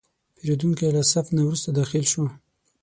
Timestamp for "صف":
1.11-1.25